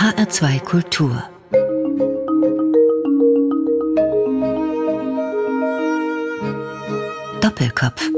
[0.00, 1.22] HR2 Kultur
[7.42, 8.08] Doppelkopf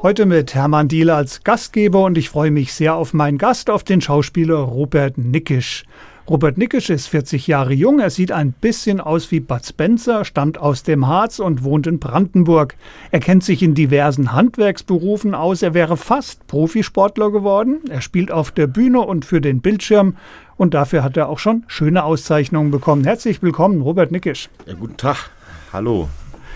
[0.00, 3.84] Heute mit Hermann Diel als Gastgeber und ich freue mich sehr auf meinen Gast, auf
[3.84, 5.84] den Schauspieler Robert Nickisch.
[6.28, 10.58] Robert Nickisch ist 40 Jahre jung, er sieht ein bisschen aus wie Bud Spencer, stammt
[10.58, 12.74] aus dem Harz und wohnt in Brandenburg.
[13.12, 17.78] Er kennt sich in diversen Handwerksberufen aus, er wäre fast Profisportler geworden.
[17.88, 20.16] Er spielt auf der Bühne und für den Bildschirm
[20.56, 23.04] und dafür hat er auch schon schöne Auszeichnungen bekommen.
[23.04, 24.48] Herzlich willkommen, Robert Nickisch.
[24.66, 25.30] Ja, guten Tag.
[25.72, 26.08] Hallo.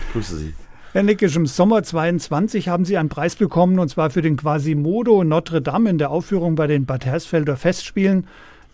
[0.05, 0.53] Ich grüße Sie.
[0.91, 5.23] Herr Nickisch, im Sommer 22 haben Sie einen Preis bekommen und zwar für den Quasimodo
[5.23, 8.27] Notre Dame in der Aufführung bei den Bad Hersfelder Festspielen.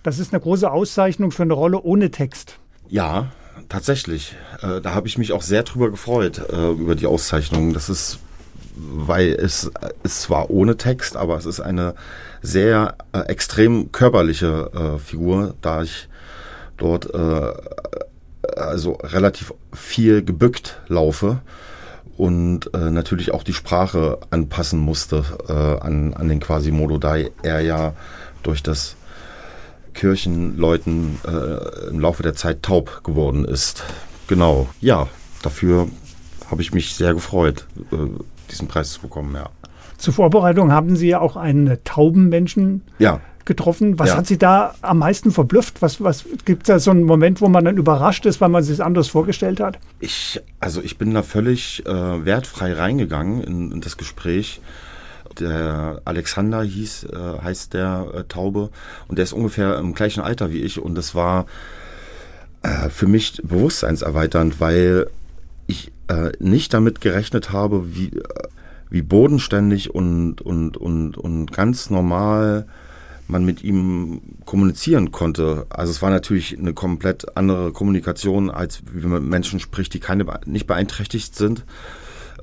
[0.07, 2.59] Das ist eine große Auszeichnung für eine Rolle ohne Text.
[2.87, 3.33] Ja,
[3.67, 4.37] tatsächlich.
[4.61, 7.73] Äh, da habe ich mich auch sehr drüber gefreut, äh, über die Auszeichnung.
[7.73, 8.19] Das ist,
[8.73, 9.69] weil es
[10.03, 11.93] ist zwar ohne Text, aber es ist eine
[12.41, 16.07] sehr äh, extrem körperliche äh, Figur, da ich
[16.77, 17.51] dort äh,
[18.55, 21.41] also relativ viel gebückt laufe
[22.15, 25.25] und äh, natürlich auch die Sprache anpassen musste
[25.81, 27.93] an, an den Quasimodo, da er ja
[28.41, 28.95] durch das
[29.97, 33.83] Kirchenleuten äh, im Laufe der Zeit taub geworden ist.
[34.27, 35.07] Genau, ja,
[35.41, 35.87] dafür
[36.49, 37.95] habe ich mich sehr gefreut, äh,
[38.51, 39.49] diesen Preis zu bekommen, ja.
[39.97, 43.19] Zur Vorbereitung haben Sie ja auch einen tauben Menschen ja.
[43.45, 43.97] getroffen.
[43.97, 44.17] Was ja.
[44.17, 45.81] hat Sie da am meisten verblüfft?
[45.81, 48.61] Was, was gibt es da so einen Moment, wo man dann überrascht ist, weil man
[48.61, 49.79] sich anders vorgestellt hat?
[49.99, 54.61] Ich, also ich bin da völlig äh, wertfrei reingegangen in, in das Gespräch
[55.39, 58.69] der Alexander hieß, äh, heißt der äh, Taube.
[59.07, 60.79] Und der ist ungefähr im gleichen Alter wie ich.
[60.79, 61.45] Und das war
[62.63, 65.07] äh, für mich bewusstseinserweiternd, weil
[65.67, 68.23] ich äh, nicht damit gerechnet habe, wie, äh,
[68.89, 72.65] wie bodenständig und, und, und, und ganz normal
[73.27, 75.65] man mit ihm kommunizieren konnte.
[75.69, 79.99] Also es war natürlich eine komplett andere Kommunikation, als wie man mit Menschen spricht, die
[79.99, 81.65] keine nicht beeinträchtigt sind,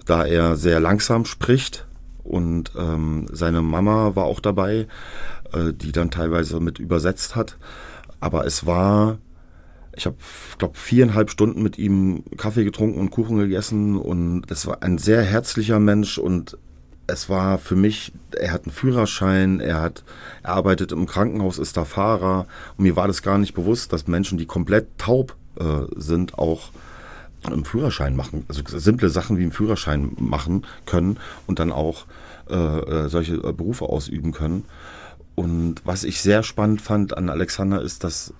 [0.04, 1.86] da er sehr langsam spricht
[2.24, 4.88] und ähm, seine Mama war auch dabei,
[5.52, 7.58] äh, die dann teilweise mit übersetzt hat.
[8.18, 9.18] Aber es war,
[9.94, 10.16] ich habe,
[10.58, 13.98] glaube viereinhalb Stunden mit ihm Kaffee getrunken und Kuchen gegessen.
[13.98, 16.16] Und es war ein sehr herzlicher Mensch.
[16.16, 16.56] Und
[17.06, 20.04] es war für mich, er hat einen Führerschein, er hat,
[20.42, 22.46] er arbeitet im Krankenhaus, ist da Fahrer.
[22.78, 26.70] Und mir war das gar nicht bewusst, dass Menschen, die komplett taub äh, sind, auch
[27.52, 32.06] einen Führerschein machen, also simple Sachen wie einen Führerschein machen können und dann auch
[32.48, 34.64] äh, äh solche äh, Berufe ausüben können.
[35.34, 38.34] Und was ich sehr spannend fand an Alexander ist, dass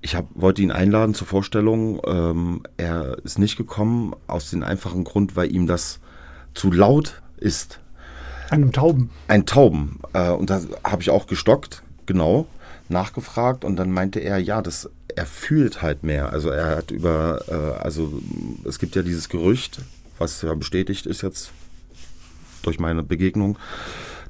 [0.00, 2.00] ich hab, wollte ihn einladen zur Vorstellung.
[2.06, 6.00] Ähm, er ist nicht gekommen aus dem einfachen Grund, weil ihm das
[6.54, 7.80] zu laut ist.
[8.50, 9.10] Einem Tauben.
[9.28, 10.00] Ein Tauben.
[10.12, 12.46] Äh, und da habe ich auch gestockt, genau,
[12.88, 16.30] nachgefragt und dann meinte er, ja, das er fühlt halt mehr.
[16.32, 18.22] Also er hat über, äh, also
[18.64, 19.80] es gibt ja dieses Gerücht,
[20.18, 21.50] was ja bestätigt ist jetzt
[22.62, 23.58] durch meine Begegnung,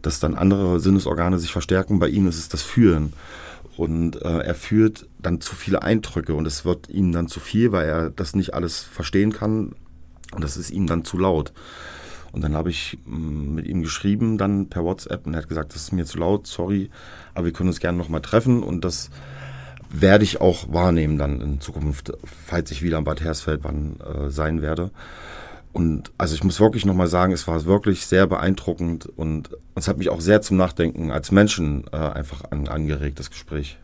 [0.03, 1.99] dass dann andere Sinnesorgane sich verstärken.
[1.99, 3.13] Bei ihm ist es das Fühlen.
[3.77, 7.73] Und äh, er führt dann zu viele Eindrücke und es wird ihm dann zu viel,
[7.73, 9.75] weil er das nicht alles verstehen kann.
[10.33, 11.53] Und das ist ihm dann zu laut.
[12.33, 15.75] Und dann habe ich mm, mit ihm geschrieben, dann per WhatsApp, und er hat gesagt,
[15.75, 16.91] das ist mir zu laut, sorry,
[17.35, 18.63] aber wir können uns gerne nochmal treffen.
[18.63, 19.11] Und das
[19.91, 24.31] werde ich auch wahrnehmen dann in Zukunft, falls ich wieder am Bad Hersfeld wann äh,
[24.31, 24.91] sein werde.
[25.73, 29.99] Und also ich muss wirklich nochmal sagen, es war wirklich sehr beeindruckend und es hat
[29.99, 33.77] mich auch sehr zum Nachdenken als Menschen äh, einfach an, angeregt, das Gespräch.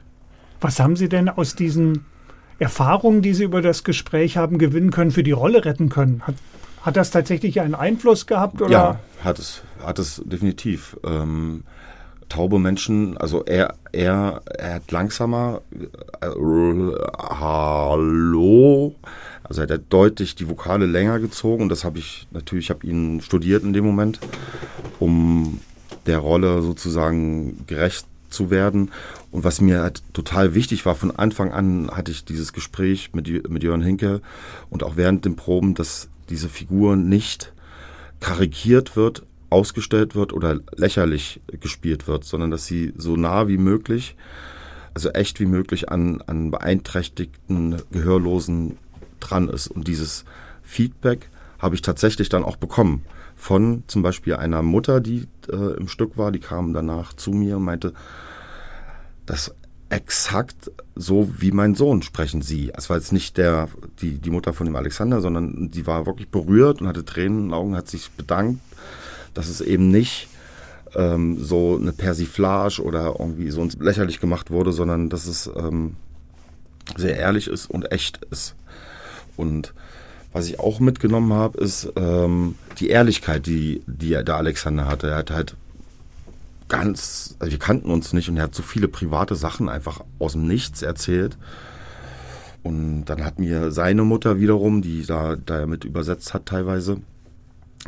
[0.60, 2.06] Was haben Sie denn aus diesen
[2.58, 6.22] Erfahrungen, die Sie über das Gespräch haben gewinnen können, für die Rolle retten können?
[6.26, 6.36] Hat,
[6.80, 8.62] hat das tatsächlich einen Einfluss gehabt?
[8.62, 8.70] Oder?
[8.70, 10.96] Ja, hat es, hat es definitiv.
[11.04, 11.64] Ähm,
[12.32, 15.60] taube Menschen, also er, er, er hat langsamer,
[16.20, 16.28] äh,
[17.18, 18.94] hallo,
[19.44, 22.86] also er hat deutlich die Vokale länger gezogen und das habe ich natürlich, ich habe
[22.86, 24.18] ihn studiert in dem Moment,
[24.98, 25.60] um
[26.06, 28.90] der Rolle sozusagen gerecht zu werden.
[29.30, 33.50] Und was mir halt total wichtig war, von Anfang an hatte ich dieses Gespräch mit,
[33.50, 34.22] mit Jörn Hinke
[34.70, 37.52] und auch während den Proben, dass diese Figur nicht
[38.20, 39.22] karikiert wird,
[39.52, 44.16] ausgestellt wird oder lächerlich gespielt wird, sondern dass sie so nah wie möglich,
[44.94, 48.78] also echt wie möglich an, an beeinträchtigten Gehörlosen
[49.20, 49.68] dran ist.
[49.68, 50.24] Und dieses
[50.62, 51.28] Feedback
[51.58, 53.04] habe ich tatsächlich dann auch bekommen
[53.36, 57.58] von zum Beispiel einer Mutter, die äh, im Stück war, die kam danach zu mir
[57.58, 57.92] und meinte,
[59.26, 59.54] das
[59.88, 62.72] exakt so wie mein Sohn sprechen sie.
[62.74, 63.68] Es war jetzt nicht der,
[64.00, 67.44] die, die Mutter von dem Alexander, sondern die war wirklich berührt und hatte Tränen in
[67.48, 68.60] den Augen, hat sich bedankt
[69.34, 70.28] dass es eben nicht
[70.94, 75.96] ähm, so eine Persiflage oder irgendwie so lächerlich gemacht wurde, sondern dass es ähm,
[76.96, 78.54] sehr ehrlich ist und echt ist.
[79.36, 79.72] Und
[80.32, 85.10] was ich auch mitgenommen habe, ist ähm, die Ehrlichkeit, die, die der Alexander hatte.
[85.10, 85.56] Er hat halt
[86.68, 90.32] ganz, also wir kannten uns nicht und er hat so viele private Sachen einfach aus
[90.32, 91.36] dem Nichts erzählt.
[92.62, 96.98] Und dann hat mir seine Mutter wiederum, die da, da er mit übersetzt hat teilweise,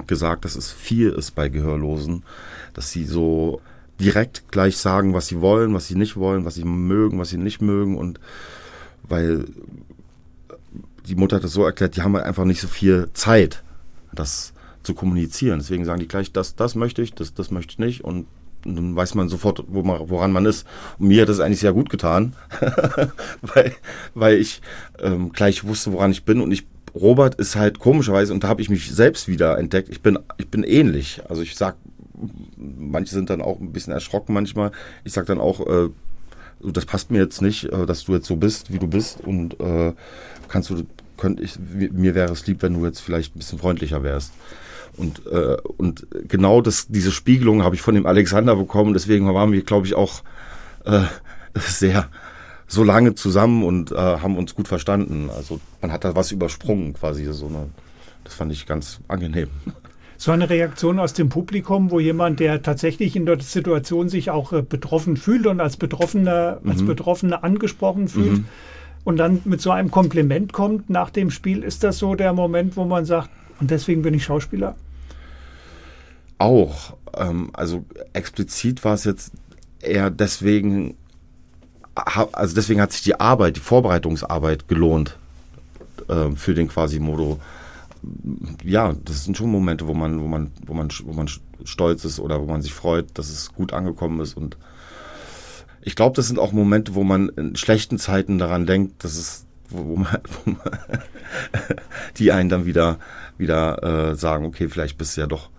[0.06, 2.24] gesagt, dass es viel ist bei Gehörlosen,
[2.72, 3.60] dass sie so
[4.00, 7.38] direkt gleich sagen, was sie wollen, was sie nicht wollen, was sie mögen, was sie
[7.38, 8.18] nicht mögen und
[9.04, 9.44] weil
[11.06, 13.62] die Mutter hat das so erklärt, die haben halt einfach nicht so viel Zeit,
[14.12, 14.52] das
[14.82, 15.58] zu kommunizieren.
[15.58, 18.26] Deswegen sagen die gleich, das, das möchte ich, das, das möchte ich nicht und
[18.64, 20.66] dann weiß man sofort, wo man, woran man ist.
[20.98, 22.34] Und mir hat das eigentlich sehr gut getan,
[23.42, 23.74] weil,
[24.14, 24.62] weil ich
[25.00, 26.40] ähm, gleich wusste, woran ich bin.
[26.40, 30.00] Und ich, Robert ist halt komischerweise, und da habe ich mich selbst wieder entdeckt, ich
[30.00, 31.20] bin, ich bin ähnlich.
[31.28, 31.76] Also ich sag,
[32.56, 34.70] manche sind dann auch ein bisschen erschrocken manchmal.
[35.02, 35.88] Ich sag dann auch, äh,
[36.60, 39.58] das passt mir jetzt nicht, äh, dass du jetzt so bist, wie du bist und
[39.60, 39.92] äh,
[40.48, 40.84] kannst du,
[41.16, 44.32] könnte ich, mir wäre es lieb, wenn du jetzt vielleicht ein bisschen freundlicher wärst.
[44.96, 48.92] Und, äh, und genau das, diese Spiegelung habe ich von dem Alexander bekommen.
[48.92, 50.22] Deswegen waren wir, glaube ich, auch
[50.84, 51.00] äh,
[51.54, 52.08] sehr
[52.74, 55.30] so lange zusammen und äh, haben uns gut verstanden.
[55.34, 57.24] Also man hat da was übersprungen quasi.
[57.32, 57.68] So eine,
[58.24, 59.48] das fand ich ganz angenehm.
[60.16, 64.52] So eine Reaktion aus dem Publikum, wo jemand, der tatsächlich in der Situation sich auch
[64.52, 66.70] äh, betroffen fühlt und als Betroffener, mhm.
[66.70, 68.46] als Betroffener angesprochen fühlt, mhm
[69.04, 72.76] und dann mit so einem Kompliment kommt nach dem Spiel, ist das so der Moment,
[72.76, 73.30] wo man sagt,
[73.60, 74.74] und deswegen bin ich Schauspieler?
[76.38, 76.96] Auch.
[77.16, 79.32] Ähm, also explizit war es jetzt
[79.80, 80.96] eher deswegen,
[81.94, 85.16] also deswegen hat sich die Arbeit, die Vorbereitungsarbeit gelohnt
[86.08, 87.40] äh, für den Quasimodo.
[88.62, 91.28] Ja, das sind schon Momente, wo man, wo man, wo man, wo man
[91.64, 94.56] stolz ist oder wo man sich freut, dass es gut angekommen ist und
[95.86, 99.44] ich glaube, das sind auch Momente, wo man in schlechten Zeiten daran denkt, dass es,
[99.68, 100.60] wo, man, wo man
[102.16, 102.98] die einen dann wieder,
[103.36, 105.50] wieder äh, sagen, okay, vielleicht bist du ja doch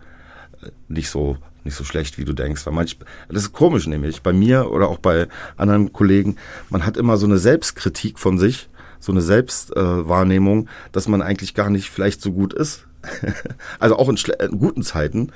[0.64, 2.66] äh, nicht so nicht so schlecht, wie du denkst.
[2.66, 2.98] Weil manch,
[3.30, 5.28] das ist komisch nämlich, bei mir oder auch bei
[5.58, 6.38] anderen Kollegen,
[6.70, 8.70] man hat immer so eine Selbstkritik von sich,
[9.00, 12.86] so eine Selbstwahrnehmung, äh, dass man eigentlich gar nicht vielleicht so gut ist.
[13.80, 15.32] also auch in, in guten Zeiten.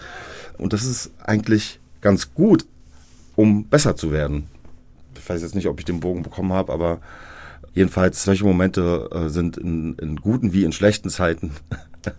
[0.57, 2.65] Und das ist eigentlich ganz gut,
[3.35, 4.47] um besser zu werden
[5.29, 7.01] ich weiß jetzt nicht, ob ich den Bogen bekommen habe, aber
[7.73, 11.51] jedenfalls solche Momente äh, sind in, in, guten wie in schlechten Zeiten.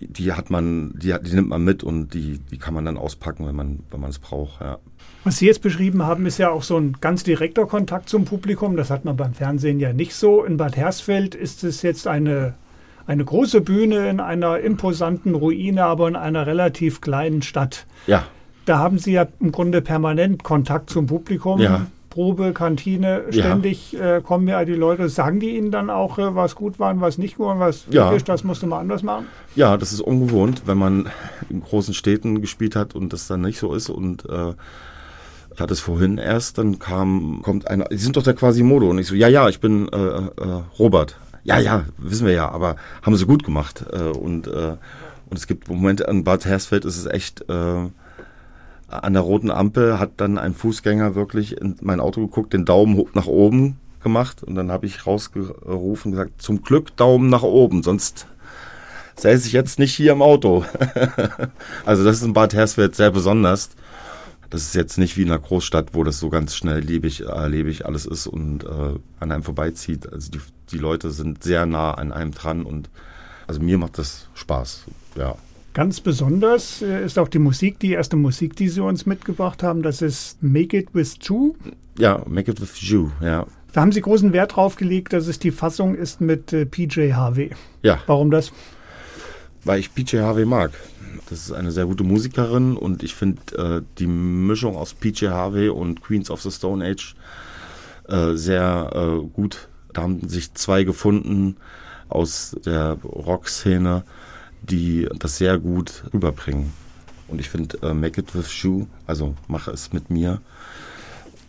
[0.00, 3.46] die hat man, die, die, nimmt man mit und die, die kann man dann auspacken,
[3.46, 4.60] wenn man, wenn man es braucht.
[4.60, 4.78] Ja.
[5.24, 8.76] Was Sie jetzt beschrieben haben, ist ja auch so ein ganz direkter Kontakt zum Publikum.
[8.76, 10.44] Das hat man beim Fernsehen ja nicht so.
[10.44, 12.54] In Bad Hersfeld ist es jetzt eine,
[13.06, 17.86] eine große Bühne in einer imposanten Ruine, aber in einer relativ kleinen Stadt.
[18.06, 18.24] Ja.
[18.64, 21.60] Da haben Sie ja im Grunde permanent Kontakt zum Publikum.
[21.60, 21.86] Ja.
[22.10, 24.16] Probe, Kantine, ständig ja.
[24.16, 27.00] äh, kommen ja die Leute, sagen die ihnen dann auch, äh, was gut war und
[27.00, 28.12] was nicht gut war, was ja.
[28.12, 29.26] ist, das musst du mal anders machen?
[29.54, 31.08] Ja, das ist ungewohnt, wenn man
[31.48, 34.54] in großen Städten gespielt hat und das dann nicht so ist und äh,
[35.54, 38.98] ich hatte es vorhin erst, dann kam, kommt einer, Sie sind doch der Quasimodo und
[38.98, 40.30] ich so, ja, ja, ich bin äh, äh,
[40.78, 41.16] Robert.
[41.42, 44.76] Ja, ja, wissen wir ja, aber haben sie gut gemacht äh, und äh,
[45.30, 47.88] und es gibt Momente an Bad Hersfeld, ist es echt äh,
[48.90, 53.04] an der roten Ampel hat dann ein Fußgänger wirklich in mein Auto geguckt, den Daumen
[53.14, 57.82] nach oben gemacht und dann habe ich rausgerufen und gesagt, zum Glück Daumen nach oben,
[57.82, 58.26] sonst
[59.16, 60.64] säße ich jetzt nicht hier im Auto.
[61.84, 63.70] also das ist in Bad Hersfeld sehr besonders.
[64.48, 67.82] Das ist jetzt nicht wie in einer Großstadt, wo das so ganz schnell lebig, äh,
[67.84, 70.12] alles ist und äh, an einem vorbeizieht.
[70.12, 70.40] Also die,
[70.72, 72.90] die Leute sind sehr nah an einem dran und
[73.46, 74.84] also mir macht das Spaß,
[75.16, 75.36] ja.
[75.80, 79.80] Ganz besonders äh, ist auch die Musik, die erste Musik, die Sie uns mitgebracht haben.
[79.82, 81.54] Das ist Make It With You.
[81.98, 83.46] Ja, Make It With You, ja.
[83.72, 87.14] Da haben Sie großen Wert drauf gelegt, dass es die Fassung ist mit äh, PJ
[87.14, 87.52] Harvey.
[87.82, 87.98] Ja.
[88.06, 88.52] Warum das?
[89.64, 90.72] Weil ich PJ Harvey mag.
[91.30, 95.70] Das ist eine sehr gute Musikerin und ich finde äh, die Mischung aus PJ Harvey
[95.70, 97.16] und Queens of the Stone Age
[98.06, 99.70] äh, sehr äh, gut.
[99.94, 101.56] Da haben sich zwei gefunden
[102.10, 104.02] aus der Rockszene.
[104.02, 104.04] szene
[104.62, 106.72] die das sehr gut rüberbringen.
[107.28, 110.40] Und ich finde, uh, Make It With You, also mache es mit mir,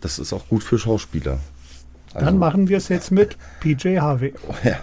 [0.00, 1.40] das ist auch gut für Schauspieler.
[2.14, 4.34] Also, Dann machen wir es jetzt mit PJ Harvey.
[4.48, 4.78] Oh, ja.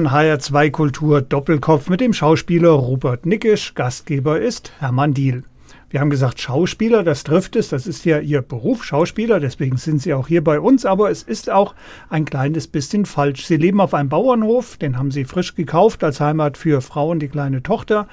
[0.00, 3.74] Hören HR2 Kultur Doppelkopf mit dem Schauspieler Rupert Nickisch.
[3.74, 5.44] Gastgeber ist Hermann Diel.
[5.90, 10.00] Wir haben gesagt, Schauspieler, das trifft es, das ist ja Ihr Beruf, Schauspieler, deswegen sind
[10.00, 11.74] Sie auch hier bei uns, aber es ist auch
[12.08, 13.44] ein kleines bisschen falsch.
[13.44, 17.18] Sie leben auf einem Bauernhof, den haben Sie frisch gekauft als Heimat für Frau und
[17.18, 18.08] die kleine Tochter.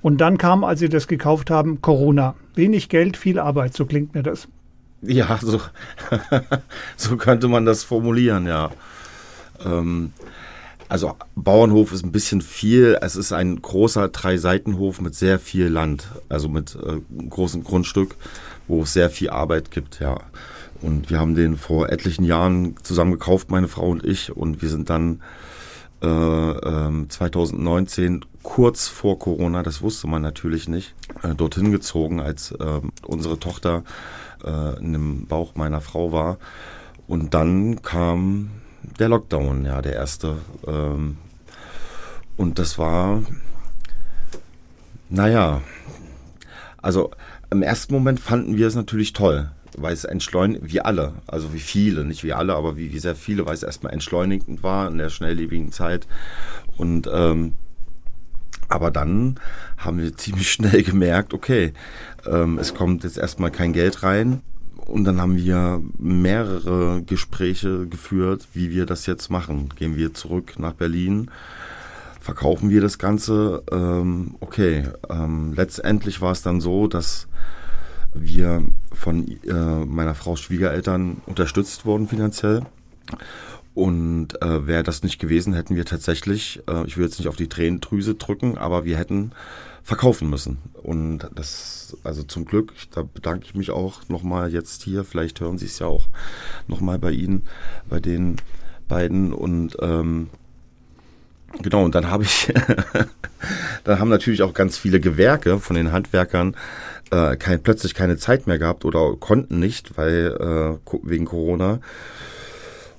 [0.00, 2.34] Und dann kam, als Sie das gekauft haben, Corona.
[2.54, 4.46] Wenig Geld, viel Arbeit, so klingt mir das.
[5.00, 5.60] Ja, so,
[6.96, 8.70] so könnte man das formulieren, ja.
[9.64, 10.12] Ähm,
[10.92, 12.98] also Bauernhof ist ein bisschen viel.
[13.00, 18.16] Es ist ein großer Drei-Seitenhof mit sehr viel Land, also mit äh, großen Grundstück,
[18.68, 20.18] wo es sehr viel Arbeit gibt, ja.
[20.82, 24.68] Und wir haben den vor etlichen Jahren zusammen gekauft, meine Frau und ich, und wir
[24.68, 25.22] sind dann
[26.02, 32.52] äh, ähm, 2019 kurz vor Corona, das wusste man natürlich nicht, äh, dorthin gezogen, als
[32.60, 33.82] ähm, unsere Tochter
[34.44, 36.36] äh, in dem Bauch meiner Frau war.
[37.06, 38.50] Und dann kam
[38.98, 40.36] der Lockdown, ja, der erste.
[40.66, 41.16] Ähm,
[42.36, 43.22] und das war,
[45.08, 45.62] naja,
[46.80, 47.10] also
[47.50, 51.60] im ersten Moment fanden wir es natürlich toll, weil es entschleunigt, wie alle, also wie
[51.60, 54.98] viele, nicht wie alle, aber wie, wie sehr viele, weil es erstmal entschleunigend war in
[54.98, 56.06] der schnelllebigen Zeit.
[56.76, 57.54] Und ähm,
[58.68, 59.38] aber dann
[59.76, 61.74] haben wir ziemlich schnell gemerkt, okay,
[62.26, 64.40] ähm, es kommt jetzt erstmal kein Geld rein.
[64.86, 69.70] Und dann haben wir mehrere Gespräche geführt, wie wir das jetzt machen.
[69.76, 71.30] Gehen wir zurück nach Berlin?
[72.20, 73.62] Verkaufen wir das Ganze?
[73.70, 77.26] Ähm, okay, ähm, letztendlich war es dann so, dass
[78.14, 78.62] wir
[78.92, 82.62] von äh, meiner Frau Schwiegereltern unterstützt wurden finanziell.
[83.74, 87.36] Und äh, wäre das nicht gewesen, hätten wir tatsächlich, äh, ich will jetzt nicht auf
[87.36, 89.32] die Tränendrüse drücken, aber wir hätten
[89.82, 90.58] verkaufen müssen.
[90.82, 95.58] Und das, also zum Glück, da bedanke ich mich auch nochmal jetzt hier, vielleicht hören
[95.58, 96.08] Sie es ja auch
[96.68, 97.42] nochmal bei Ihnen,
[97.88, 98.36] bei den
[98.88, 99.32] beiden.
[99.32, 100.28] Und ähm,
[101.60, 102.52] genau, und dann habe ich,
[103.84, 106.56] dann haben natürlich auch ganz viele Gewerke von den Handwerkern
[107.10, 111.80] äh, kein, plötzlich keine Zeit mehr gehabt oder konnten nicht, weil äh, wegen Corona.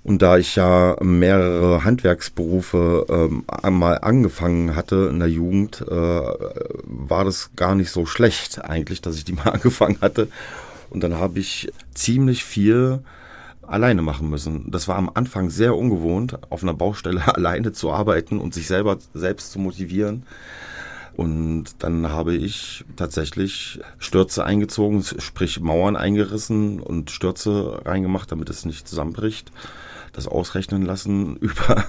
[0.04, 7.24] Und da ich ja mehrere Handwerksberufe ähm, einmal angefangen hatte in der Jugend, äh, war
[7.24, 10.28] das gar nicht so schlecht eigentlich, dass ich die mal angefangen hatte.
[10.90, 13.00] Und dann habe ich ziemlich viel
[13.62, 14.70] alleine machen müssen.
[14.72, 18.98] Das war am Anfang sehr ungewohnt, auf einer Baustelle alleine zu arbeiten und sich selber
[19.14, 20.24] selbst zu motivieren.
[21.16, 28.66] Und dann habe ich tatsächlich Stürze eingezogen, sprich Mauern eingerissen und Stürze reingemacht, damit es
[28.66, 29.52] nicht zusammenbricht.
[30.14, 31.86] Das ausrechnen lassen über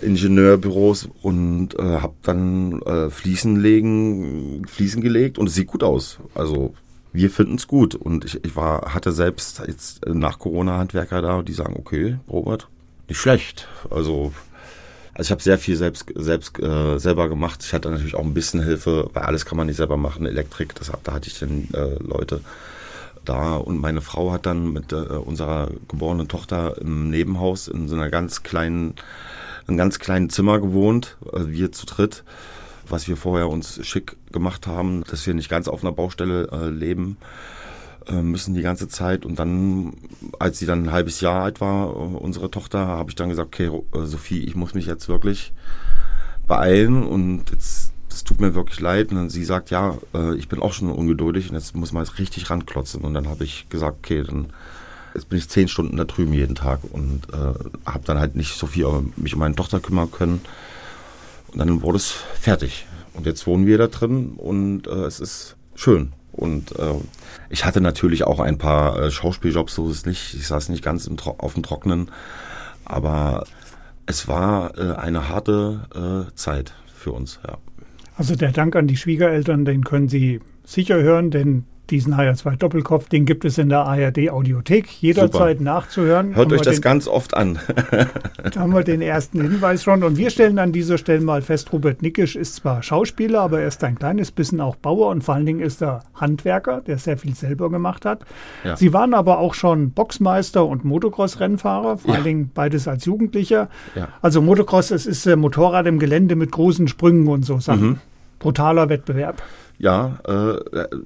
[0.00, 6.18] Ingenieurbüros und äh, habe dann äh, Fliesen legen, Fliesen gelegt und es sieht gut aus.
[6.34, 6.74] Also
[7.12, 11.42] wir finden es gut und ich, ich war hatte selbst jetzt nach Corona Handwerker da,
[11.42, 12.68] die sagen, okay, Robert,
[13.08, 13.68] nicht schlecht.
[13.90, 14.32] Also
[15.16, 17.64] also ich habe sehr viel selbst, selbst äh, selber gemacht.
[17.64, 20.26] Ich hatte natürlich auch ein bisschen Hilfe, weil alles kann man nicht selber machen.
[20.26, 22.42] Elektrik, das, da hatte ich dann äh, Leute
[23.28, 27.94] da und meine Frau hat dann mit äh, unserer geborenen Tochter im Nebenhaus in so
[27.94, 28.94] einer ganz kleinen,
[29.66, 32.24] einem ganz kleinen Zimmer gewohnt, äh, wir zu dritt,
[32.88, 36.68] was wir vorher uns schick gemacht haben, dass wir nicht ganz auf einer Baustelle äh,
[36.68, 37.16] leben
[38.08, 39.26] äh, müssen die ganze Zeit.
[39.26, 39.94] Und dann,
[40.38, 43.48] als sie dann ein halbes Jahr alt war, äh, unsere Tochter, habe ich dann gesagt,
[43.48, 45.52] okay, äh, Sophie, ich muss mich jetzt wirklich
[46.46, 47.85] beeilen und jetzt
[48.16, 49.10] es tut mir wirklich leid.
[49.10, 49.98] Und dann sie sagt, ja,
[50.36, 53.02] ich bin auch schon ungeduldig und jetzt muss man jetzt richtig ranklotzen.
[53.02, 54.52] Und dann habe ich gesagt, okay, dann
[55.14, 58.58] jetzt bin ich zehn Stunden da drüben jeden Tag und äh, habe dann halt nicht
[58.58, 60.40] so viel mich um meine Tochter kümmern können.
[61.52, 62.86] Und dann wurde es fertig.
[63.14, 66.12] Und jetzt wohnen wir da drin und äh, es ist schön.
[66.32, 66.94] Und äh,
[67.48, 70.34] ich hatte natürlich auch ein paar äh, Schauspieljobs, so ist es nicht.
[70.34, 72.10] Ich saß nicht ganz auf dem Trocknen.
[72.84, 73.44] Aber
[74.04, 77.56] es war äh, eine harte äh, Zeit für uns, ja.
[78.16, 83.08] Also der Dank an die Schwiegereltern, den können Sie sicher hören, denn diesen HR2 Doppelkopf,
[83.08, 85.70] den gibt es in der ARD Audiothek, jederzeit Super.
[85.70, 86.34] nachzuhören.
[86.34, 87.58] Hört euch das den, ganz oft an.
[88.52, 90.02] da haben wir den ersten Hinweis schon.
[90.02, 93.68] Und wir stellen an dieser Stelle mal fest, Robert Nickisch ist zwar Schauspieler, aber er
[93.68, 97.16] ist ein kleines bisschen auch Bauer und vor allen Dingen ist er Handwerker, der sehr
[97.16, 98.24] viel selber gemacht hat.
[98.64, 98.76] Ja.
[98.76, 102.16] Sie waren aber auch schon Boxmeister und Motocross-Rennfahrer, vor ja.
[102.16, 103.68] allen Dingen beides als Jugendlicher.
[103.94, 104.08] Ja.
[104.22, 107.86] Also Motocross, es ist äh, Motorrad im Gelände mit großen Sprüngen und so Sachen.
[107.86, 107.98] Mhm.
[108.38, 109.42] Brutaler Wettbewerb.
[109.78, 110.54] Ja, äh,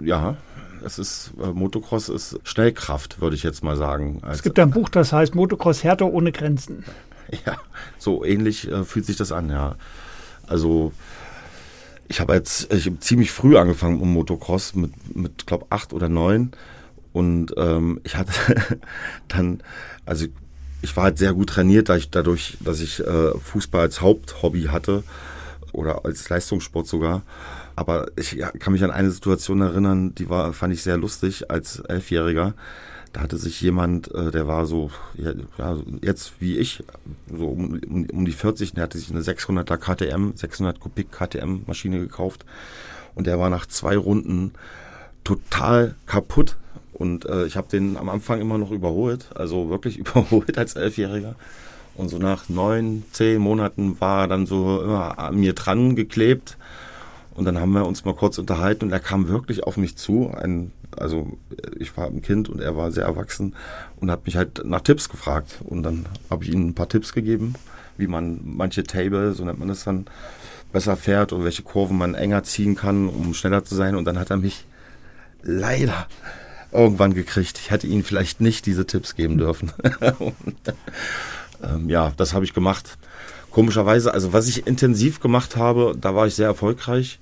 [0.04, 0.36] ja,
[0.84, 4.22] es ist, äh, Motocross ist Schnellkraft, würde ich jetzt mal sagen.
[4.30, 6.84] es gibt ein Buch, das heißt Motocross Härte ohne Grenzen.
[7.46, 7.58] Ja,
[7.96, 9.76] so ähnlich äh, fühlt sich das an, ja.
[10.48, 10.92] Also
[12.08, 16.08] ich habe jetzt ich hab ziemlich früh angefangen um Motocross mit, mit glaube acht oder
[16.08, 16.50] neun
[17.12, 18.32] und ähm, ich hatte
[19.28, 19.62] dann,
[20.04, 20.26] also
[20.82, 24.64] ich war halt sehr gut trainiert, da ich, dadurch, dass ich äh, Fußball als Haupthobby
[24.64, 25.04] hatte
[25.72, 27.22] oder als Leistungssport sogar.
[27.80, 31.80] Aber ich kann mich an eine Situation erinnern, die war, fand ich sehr lustig als
[31.80, 32.52] Elfjähriger.
[33.14, 36.84] Da hatte sich jemand, äh, der war so, ja, jetzt wie ich,
[37.34, 41.62] so um, um, um die 40, der hatte sich eine 600er KTM, 600 Kubik KTM
[41.66, 42.44] Maschine gekauft.
[43.14, 44.52] Und der war nach zwei Runden
[45.24, 46.56] total kaputt.
[46.92, 51.34] Und äh, ich habe den am Anfang immer noch überholt, also wirklich überholt als Elfjähriger.
[51.94, 56.58] Und so nach neun, zehn Monaten war er dann so immer an mir dran geklebt
[57.40, 60.30] und dann haben wir uns mal kurz unterhalten und er kam wirklich auf mich zu.
[60.30, 61.38] Ein, also
[61.78, 63.54] ich war ein Kind und er war sehr erwachsen
[63.98, 65.62] und hat mich halt nach Tipps gefragt.
[65.64, 67.54] Und dann habe ich ihm ein paar Tipps gegeben,
[67.96, 70.04] wie man manche Table, so nennt man das dann,
[70.70, 73.96] besser fährt und welche Kurven man enger ziehen kann, um schneller zu sein.
[73.96, 74.66] Und dann hat er mich
[75.42, 76.08] leider
[76.72, 77.58] irgendwann gekriegt.
[77.58, 79.72] Ich hätte ihm vielleicht nicht diese Tipps geben dürfen.
[80.18, 80.34] und,
[81.62, 82.98] ähm, ja, das habe ich gemacht.
[83.50, 87.18] Komischerweise, also was ich intensiv gemacht habe, da war ich sehr erfolgreich.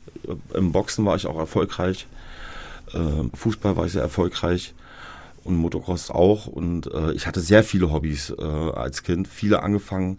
[0.53, 2.07] Im Boxen war ich auch erfolgreich.
[2.93, 4.75] Äh, Fußball war ich sehr erfolgreich
[5.45, 6.47] und Motocross auch.
[6.47, 10.19] Und äh, ich hatte sehr viele Hobbys äh, als Kind, viele angefangen,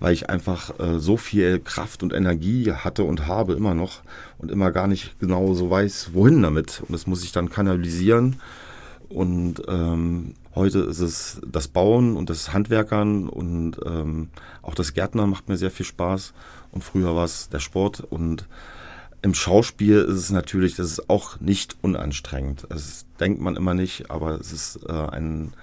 [0.00, 4.00] weil ich einfach äh, so viel Kraft und Energie hatte und habe immer noch
[4.38, 6.80] und immer gar nicht genau so weiß, wohin damit.
[6.80, 8.36] Und das muss ich dann kanalisieren.
[9.08, 14.28] Und ähm, Heute ist es das Bauen und das Handwerkern und ähm,
[14.60, 16.34] auch das Gärtnern macht mir sehr viel Spaß.
[16.72, 18.00] Und früher war es der Sport.
[18.00, 18.48] Und
[19.22, 22.66] im Schauspiel ist es natürlich, das ist auch nicht unanstrengend.
[22.68, 25.54] Das denkt man immer nicht, aber es ist äh, ein,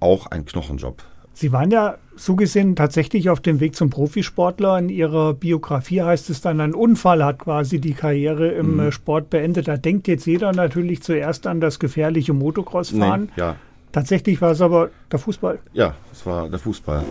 [0.00, 1.02] auch ein Knochenjob.
[1.36, 4.78] Sie waren ja so gesehen tatsächlich auf dem Weg zum Profisportler.
[4.78, 8.92] In Ihrer Biografie heißt es dann, ein Unfall hat quasi die Karriere im mhm.
[8.92, 9.66] Sport beendet.
[9.66, 13.22] Da denkt jetzt jeder natürlich zuerst an das gefährliche Motocrossfahren.
[13.36, 13.56] Nee, ja.
[13.94, 15.60] Tatsächlich war es aber der Fußball.
[15.72, 17.04] Ja, es war der Fußball.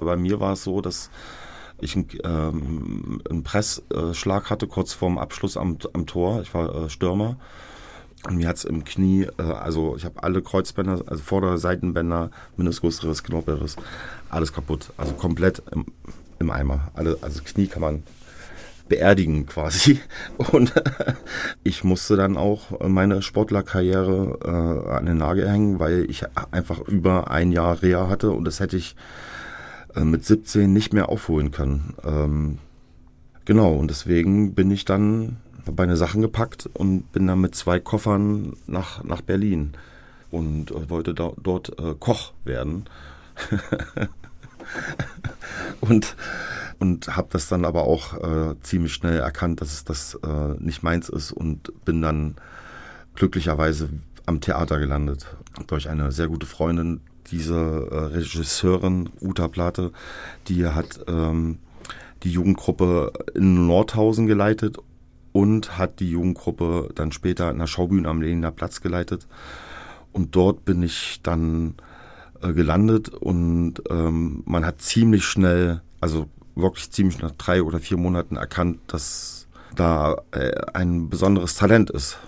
[0.00, 1.08] Bei mir war es so, dass
[1.80, 6.42] ich einen, ähm, einen Pressschlag hatte kurz vorm Abschluss am, am Tor.
[6.42, 7.38] Ich war äh, Stürmer.
[8.26, 12.32] Und mir hat es im Knie, äh, also ich habe alle Kreuzbänder, also Vorder-, Seitenbänder,
[12.58, 13.76] Meniskusriss, Knorpelriss,
[14.28, 14.92] alles kaputt.
[14.98, 15.86] Also komplett im,
[16.38, 16.92] im Eimer.
[16.92, 18.02] Alle, also Knie kann man
[18.88, 20.00] beerdigen quasi.
[20.52, 20.72] Und
[21.62, 27.30] ich musste dann auch meine Sportlerkarriere äh, an den Nagel hängen, weil ich einfach über
[27.30, 28.96] ein Jahr Reha hatte und das hätte ich
[29.94, 31.94] äh, mit 17 nicht mehr aufholen können.
[32.04, 32.58] Ähm,
[33.44, 35.36] genau, und deswegen bin ich dann
[35.76, 39.72] meine Sachen gepackt und bin dann mit zwei Koffern nach, nach Berlin
[40.30, 42.84] und äh, wollte da, dort äh, Koch werden.
[45.80, 46.16] und
[46.78, 50.82] und habe das dann aber auch äh, ziemlich schnell erkannt, dass es das äh, nicht
[50.82, 52.36] meins ist und bin dann
[53.14, 53.88] glücklicherweise
[54.26, 55.26] am Theater gelandet
[55.66, 59.92] durch eine sehr gute Freundin, diese äh, Regisseurin Uta Plate,
[60.46, 61.58] die hat ähm,
[62.22, 64.78] die Jugendgruppe in Nordhausen geleitet
[65.32, 69.26] und hat die Jugendgruppe dann später in der Schaubühne am Lehniner Platz geleitet.
[70.12, 71.74] Und dort bin ich dann
[72.40, 76.26] äh, gelandet und ähm, man hat ziemlich schnell, also
[76.58, 82.18] wirklich ziemlich nach drei oder vier Monaten erkannt, dass da äh, ein besonderes Talent ist.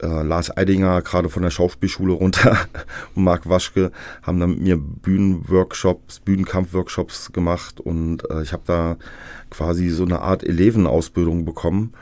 [0.00, 2.56] Äh, Lars Eidinger, gerade von der Schauspielschule runter,
[3.14, 3.92] und Marc Waschke
[4.22, 8.96] haben dann mit mir Bühnenworkshops, Bühnenkampfworkshops gemacht und äh, ich habe da
[9.50, 11.92] quasi so eine Art Elevenausbildung bekommen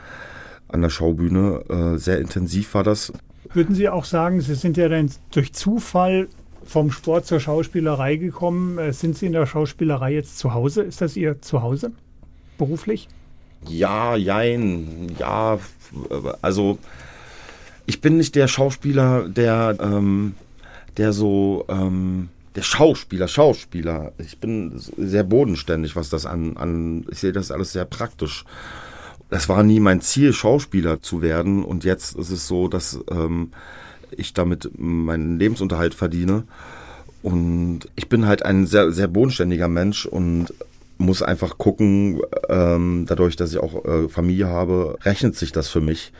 [0.67, 1.63] an der Schaubühne.
[1.69, 3.13] Äh, sehr intensiv war das.
[3.53, 6.29] Würden Sie auch sagen, Sie sind ja dann durch Zufall
[6.65, 8.77] vom Sport zur Schauspielerei gekommen.
[8.77, 10.83] Äh, Sind Sie in der Schauspielerei jetzt zu Hause?
[10.83, 11.91] Ist das Ihr Zuhause
[12.57, 13.07] beruflich?
[13.67, 15.59] Ja, jein, ja,
[16.41, 16.79] also
[17.85, 20.35] ich bin nicht der Schauspieler, der, ähm,
[20.97, 24.13] der so, ähm, der Schauspieler, Schauspieler.
[24.17, 28.45] Ich bin sehr bodenständig, was das an, an ich sehe das alles sehr praktisch.
[29.29, 33.51] Das war nie mein Ziel, Schauspieler zu werden und jetzt ist es so, dass ähm,
[34.17, 36.43] ich damit meinen Lebensunterhalt verdiene.
[37.23, 40.53] Und ich bin halt ein sehr, sehr bodenständiger Mensch und
[40.97, 45.81] muss einfach gucken, ähm, dadurch, dass ich auch äh, Familie habe, rechnet sich das für
[45.81, 46.13] mich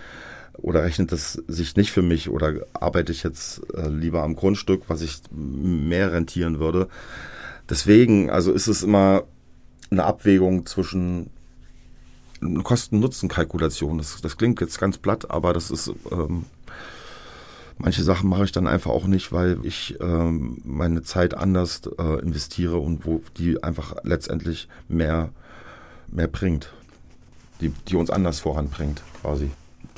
[0.57, 4.83] oder rechnet es sich nicht für mich oder arbeite ich jetzt äh, lieber am Grundstück,
[4.87, 6.87] was ich mehr rentieren würde.
[7.69, 9.23] Deswegen, also ist es immer
[9.89, 11.29] eine Abwägung zwischen
[12.63, 13.97] Kosten-Nutzen-Kalkulation.
[13.97, 16.45] Das, das klingt jetzt ganz platt, aber das ist ähm,
[17.83, 22.21] Manche Sachen mache ich dann einfach auch nicht, weil ich ähm, meine Zeit anders äh,
[22.21, 25.29] investiere und wo die einfach letztendlich mehr,
[26.07, 26.71] mehr bringt,
[27.59, 29.49] die, die uns anders voranbringt quasi.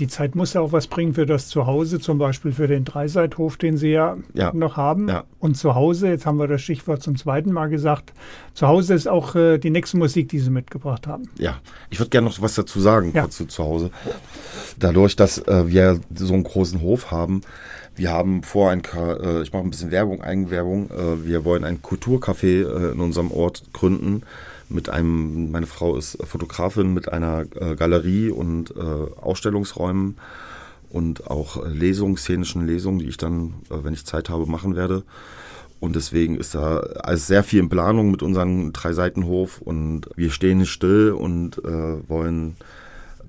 [0.04, 3.56] Die Zeit muss ja auch was bringen für das Zuhause, zum Beispiel für den Dreiseithof,
[3.56, 4.52] den Sie ja, Ja.
[4.54, 5.08] noch haben.
[5.08, 5.24] Ja.
[5.40, 8.12] Und zu Hause, jetzt haben wir das Stichwort zum zweiten Mal gesagt,
[8.54, 11.30] zu Hause ist auch äh, die nächste Musik, die Sie mitgebracht haben.
[11.40, 13.22] Ja, ich würde gerne noch was dazu sagen, Ja.
[13.22, 13.92] kurz zu, Hause.
[14.78, 17.40] Dadurch, dass äh, wir so einen großen Hof haben,
[17.96, 21.82] wir haben vor ein, äh, ich mache ein bisschen Werbung, Eigenwerbung, äh, wir wollen ein
[21.82, 24.24] Kulturcafé äh, in unserem Ort gründen.
[24.74, 30.18] Mit einem, meine Frau ist Fotografin mit einer äh, Galerie und äh, Ausstellungsräumen
[30.90, 35.04] und auch Lesungen, szenischen Lesungen, die ich dann, äh, wenn ich Zeit habe, machen werde.
[35.80, 40.60] Und deswegen ist da alles sehr viel in Planung mit unserem Drei-Seiten-Hof und wir stehen
[40.60, 42.56] nicht still und äh, wollen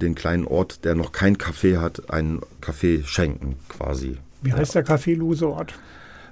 [0.01, 4.19] den kleinen Ort, der noch kein Café hat, ein Café schenken quasi.
[4.43, 5.75] Wie heißt der Café Luseort?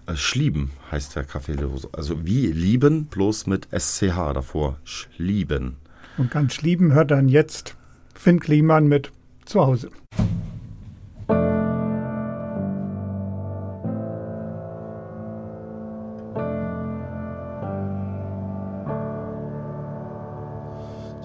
[0.06, 1.88] Äh, Schlieben heißt der Café Lose.
[1.92, 4.78] Also wie lieben, bloß mit SCH davor.
[4.84, 5.76] Schlieben.
[6.18, 7.76] Und ganz lieben hört dann jetzt
[8.14, 9.12] Finn Kliman mit
[9.44, 9.90] zu Hause.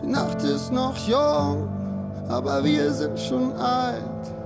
[0.02, 1.68] Die Nacht ist noch jung,
[2.30, 4.37] aber wir sind schon alt.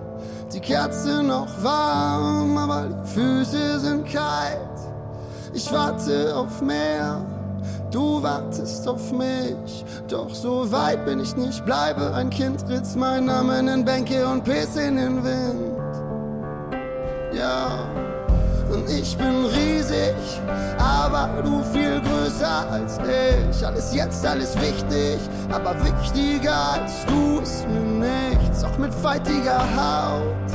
[0.54, 4.58] Die Kerze noch warm, aber die Füße sind kalt.
[5.54, 7.22] Ich warte auf mehr,
[7.90, 9.86] du wartest auf mich.
[10.10, 14.44] Doch so weit bin ich nicht, bleibe ein Kind, ritz mein Namen in Bänke und
[14.44, 15.72] piss in den Wind.
[17.34, 18.11] Ja.
[21.44, 23.66] Du viel größer als ich.
[23.66, 25.20] Alles jetzt, alles wichtig,
[25.52, 28.64] aber wichtiger als du ist mir nichts.
[28.64, 30.52] Auch mit faltiger Haut,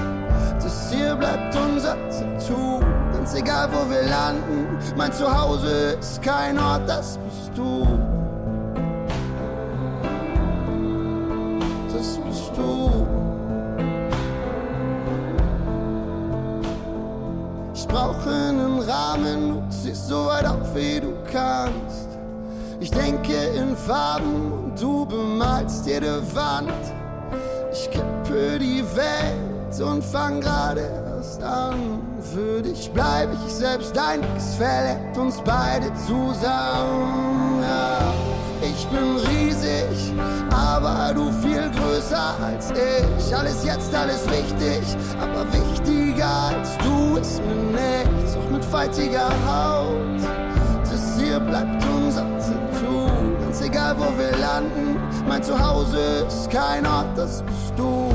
[0.63, 2.81] das hier bleibt unser Tattoo.
[3.13, 8.06] Ganz egal, wo wir landen, mein Zuhause ist kein Ort, das bist du.
[19.17, 22.09] Rahmen, du ziehst so weit auf, wie du kannst.
[22.81, 26.73] Ich denke in Farben und du bemalst jede Wand.
[27.73, 32.01] Ich kippe die Welt und fang gerade erst an.
[32.35, 37.63] Für dich bleib ich selbst, dein Nix verletzt uns beide zusammen.
[37.63, 37.99] Ja.
[38.63, 40.13] Ich bin riesig,
[40.51, 43.37] aber du viel größer als ich.
[43.37, 44.83] Alles jetzt, alles wichtig,
[45.21, 48.06] aber wichtiger als du ist mir nichts.
[48.67, 50.21] Auch mit faltiger Haut,
[50.83, 53.11] das hier bleibt unser Tattoo.
[53.41, 54.99] Ganz egal, wo wir landen,
[55.29, 58.09] mein Zuhause ist kein Ort, das bist du.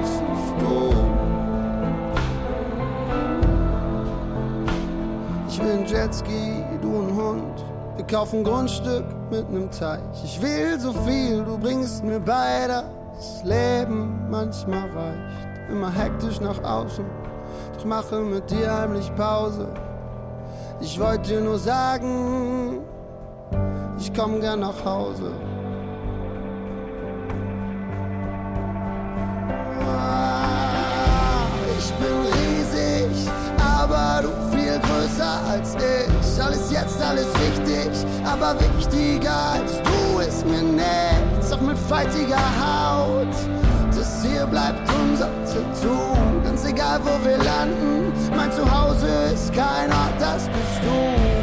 [0.00, 0.92] Das bist du.
[5.48, 7.64] Ich will nen Jetski, du ein Hund.
[7.96, 10.00] Wir kaufen Grundstück mit nem Teich.
[10.24, 15.43] Ich will so viel, du bringst mir bei, das Leben manchmal reicht.
[15.74, 17.04] Immer hektisch nach außen,
[17.76, 19.66] doch mache mit dir heimlich Pause.
[20.80, 22.78] Ich wollte dir nur sagen,
[23.98, 25.32] ich komm gern nach Hause.
[29.80, 36.40] Ah, Ich bin riesig, aber du viel größer als ich.
[36.40, 37.90] Alles jetzt, alles wichtig,
[38.24, 41.52] aber wichtiger als du ist mir nichts.
[41.52, 43.34] Auch mit faltiger Haut,
[43.96, 46.16] das hier bleibt unser Tattoo.
[46.42, 51.33] Ganz egal, wo wir landen, mein Zuhause ist kein Ort, das bist du.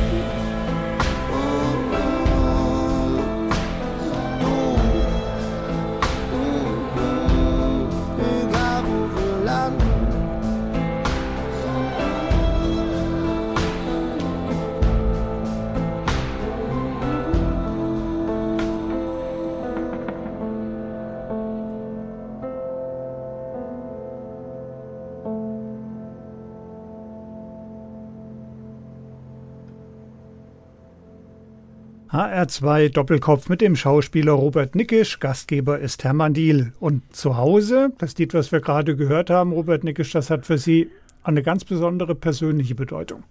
[32.11, 35.21] HR2 Doppelkopf mit dem Schauspieler Robert Nickisch.
[35.21, 36.73] Gastgeber ist Hermann Diel.
[36.81, 40.57] Und zu Hause, das Lied, was wir gerade gehört haben, Robert Nickisch, das hat für
[40.57, 40.91] Sie
[41.23, 43.23] eine ganz besondere persönliche Bedeutung.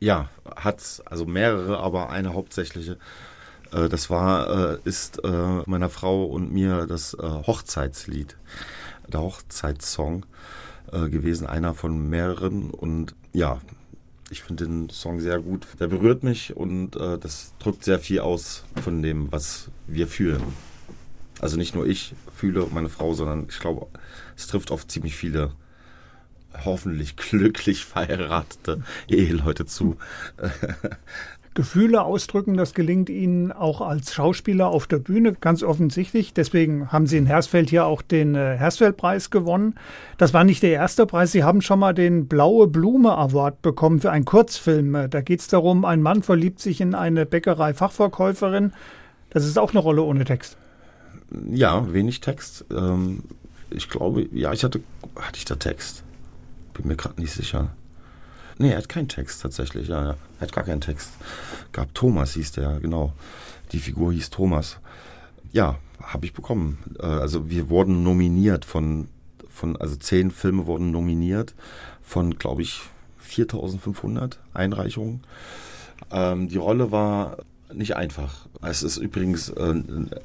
[0.00, 2.98] Ja, hat also mehrere, aber eine hauptsächliche.
[3.72, 8.36] Äh, Das war, äh, ist äh, meiner Frau und mir das Hochzeitslied,
[9.10, 10.26] der Hochzeitssong
[10.92, 12.70] gewesen, einer von mehreren.
[12.70, 13.60] Und ja,
[14.30, 15.66] ich finde den Song sehr gut.
[15.78, 20.42] Der berührt mich und äh, das drückt sehr viel aus von dem, was wir fühlen.
[21.40, 23.86] Also nicht nur ich fühle meine Frau, sondern ich glaube,
[24.36, 25.52] es trifft auf ziemlich viele
[26.64, 29.96] hoffentlich glücklich verheiratete Eheleute zu.
[31.56, 36.32] Gefühle ausdrücken, das gelingt Ihnen auch als Schauspieler auf der Bühne ganz offensichtlich.
[36.32, 39.74] Deswegen haben Sie in Hersfeld hier auch den äh, Hersfeld-Preis gewonnen.
[40.18, 41.32] Das war nicht der erste Preis.
[41.32, 44.94] Sie haben schon mal den Blaue Blume Award bekommen für einen Kurzfilm.
[44.94, 48.72] Äh, Da geht es darum, ein Mann verliebt sich in eine Bäckerei-Fachverkäuferin.
[49.30, 50.56] Das ist auch eine Rolle ohne Text.
[51.50, 52.66] Ja, wenig Text.
[52.70, 53.24] Ähm,
[53.70, 54.80] ich glaube, ja, ich hatte,
[55.16, 56.04] hatte ich da Text?
[56.74, 57.70] Bin mir gerade nicht sicher.
[58.58, 60.10] Nee, er hat keinen Text tatsächlich, ja.
[60.10, 61.10] Er hat gar keinen Text.
[61.72, 63.12] Gab Thomas, hieß der, genau.
[63.72, 64.78] Die Figur hieß Thomas.
[65.52, 66.78] Ja, habe ich bekommen.
[66.98, 69.08] Äh, Also wir wurden nominiert von,
[69.48, 71.54] von, also zehn Filme wurden nominiert
[72.02, 72.80] von, glaube ich,
[73.18, 75.20] 4500 Einreichungen.
[76.10, 77.38] Ähm, die Rolle war
[77.74, 78.46] nicht einfach.
[78.62, 79.74] Es ist übrigens, äh,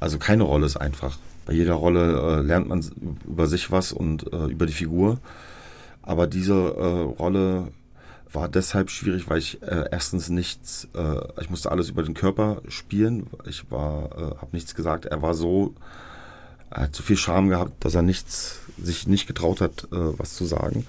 [0.00, 1.18] also keine Rolle ist einfach.
[1.44, 2.84] Bei jeder Rolle äh, lernt man
[3.26, 5.18] über sich was und äh, über die Figur.
[6.02, 7.68] Aber diese äh, Rolle
[8.34, 12.62] war deshalb schwierig, weil ich äh, erstens nichts, äh, ich musste alles über den Körper
[12.68, 13.26] spielen.
[13.46, 15.06] Ich war, äh, habe nichts gesagt.
[15.06, 15.74] Er war so,
[16.70, 20.34] er hat zu viel Scham gehabt, dass er nichts, sich nicht getraut hat, äh, was
[20.34, 20.86] zu sagen.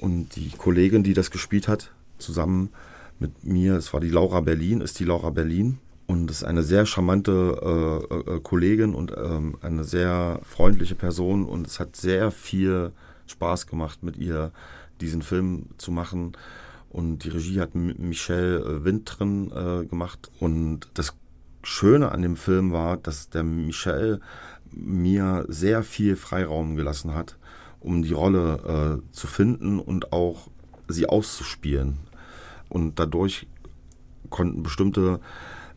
[0.00, 2.70] Und die Kollegin, die das gespielt hat, zusammen
[3.18, 5.78] mit mir, es war die Laura Berlin, ist die Laura Berlin.
[6.06, 11.44] Und ist eine sehr charmante äh, äh, Kollegin und ähm, eine sehr freundliche Person.
[11.44, 12.92] Und es hat sehr viel
[13.26, 14.50] Spaß gemacht, mit ihr
[15.00, 16.32] diesen Film zu machen.
[16.90, 20.30] Und die Regie hat M- Michelle äh, Wintren äh, gemacht.
[20.40, 21.14] Und das
[21.62, 24.20] Schöne an dem Film war, dass der Michel
[24.70, 27.36] mir sehr viel Freiraum gelassen hat,
[27.80, 30.48] um die Rolle äh, zu finden und auch
[30.88, 31.98] sie auszuspielen.
[32.68, 33.46] Und dadurch
[34.30, 35.20] konnten bestimmte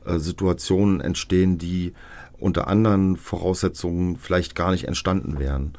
[0.06, 1.94] äh, Situationen entstehen, die
[2.40, 5.74] unter anderen Voraussetzungen vielleicht gar nicht entstanden wären.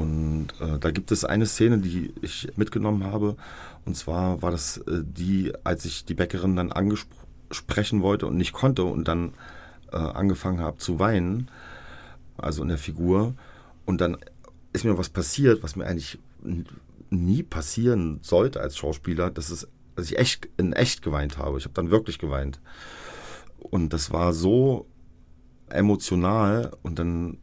[0.00, 3.36] Und äh, da gibt es eine Szene, die ich mitgenommen habe.
[3.84, 8.54] Und zwar war das äh, die, als ich die Bäckerin dann angesprochen wollte und nicht
[8.54, 9.34] konnte und dann
[9.92, 11.50] äh, angefangen habe zu weinen,
[12.38, 13.34] also in der Figur.
[13.84, 14.16] Und dann
[14.72, 16.18] ist mir was passiert, was mir eigentlich
[17.10, 21.58] nie passieren sollte als Schauspieler, dass, es, dass ich echt in echt geweint habe.
[21.58, 22.58] Ich habe dann wirklich geweint.
[23.58, 24.86] Und das war so
[25.68, 27.36] emotional und dann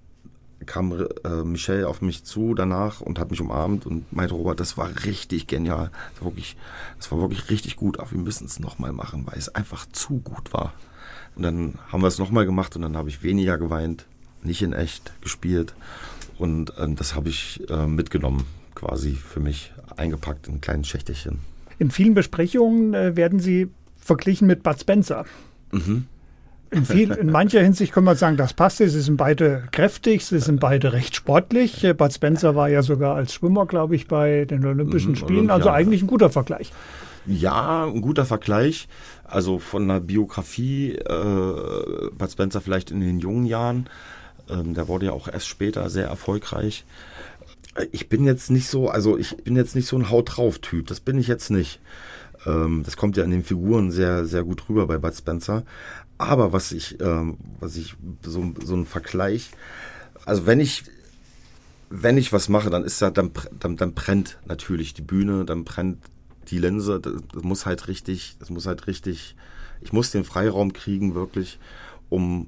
[0.66, 0.92] kam
[1.24, 4.90] äh, Michelle auf mich zu danach und hat mich umarmt und meinte, Robert, das war
[5.06, 5.92] richtig genial.
[6.14, 6.58] Das war wirklich,
[6.98, 10.20] das war wirklich richtig gut, aber wir müssen es nochmal machen, weil es einfach zu
[10.20, 10.74] gut war.
[11.36, 14.06] Und dann haben wir es nochmal gemacht und dann habe ich weniger geweint,
[14.44, 15.76] nicht in echt gespielt.
[16.40, 21.40] Und ähm, das habe ich äh, mitgenommen, quasi für mich eingepackt in ein kleines Schächtelchen.
[21.80, 25.26] In vielen Besprechungen äh, werden Sie verglichen mit Bud Spencer.
[26.70, 28.78] In, viel, in mancher Hinsicht kann man sagen, das passt.
[28.78, 31.84] Sie sind beide kräftig, sie sind beide recht sportlich.
[31.84, 35.50] Äh, Bud Spencer war ja sogar als Schwimmer, glaube ich, bei den Olympischen Mhm, Spielen.
[35.50, 36.72] Also eigentlich ein guter Vergleich.
[37.26, 38.88] Ja, ein guter Vergleich.
[39.24, 43.90] Also von der Biografie, äh, Bud Spencer vielleicht in den jungen Jahren.
[44.50, 46.86] Ähm, der wurde ja auch erst später sehr erfolgreich.
[47.92, 50.88] Ich bin jetzt nicht so, also ich bin jetzt nicht so ein Haut drauf Typ.
[50.88, 51.80] Das bin ich jetzt nicht.
[52.46, 55.64] Ähm, das kommt ja in den Figuren sehr, sehr gut rüber bei Bud Spencer.
[56.18, 59.52] Aber was ich, ähm, was ich, so, so ein Vergleich,
[60.26, 60.84] also wenn ich,
[61.90, 65.64] wenn ich was mache, dann ist da, dann, dann, dann brennt natürlich die Bühne, dann
[65.64, 66.00] brennt
[66.50, 69.36] die Linse, das, das muss halt richtig, das muss halt richtig,
[69.82, 71.60] ich muss den Freiraum kriegen, wirklich,
[72.10, 72.48] um,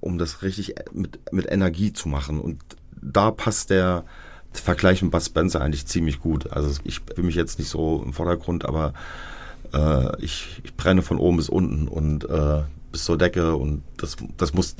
[0.00, 2.40] um das richtig mit, mit Energie zu machen.
[2.40, 2.60] Und
[3.00, 4.04] da passt der
[4.52, 6.50] Vergleich mit Bud Spencer eigentlich ziemlich gut.
[6.52, 8.94] Also ich bin mich jetzt nicht so im Vordergrund, aber
[9.72, 14.16] äh, ich, ich brenne von oben bis unten und äh, bis zur Decke und das,
[14.36, 14.76] das, muss,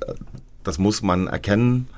[0.62, 1.88] das muss man erkennen.